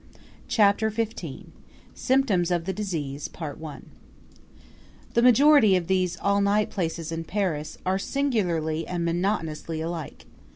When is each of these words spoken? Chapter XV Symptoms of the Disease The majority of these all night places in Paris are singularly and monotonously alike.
Chapter 0.47 0.89
XV 0.89 1.51
Symptoms 1.93 2.49
of 2.49 2.65
the 2.65 2.73
Disease 2.73 3.29
The 5.13 5.21
majority 5.21 5.75
of 5.75 5.85
these 5.85 6.17
all 6.17 6.41
night 6.41 6.71
places 6.71 7.11
in 7.11 7.23
Paris 7.23 7.77
are 7.85 7.99
singularly 7.99 8.87
and 8.87 9.05
monotonously 9.05 9.79
alike. 9.79 10.25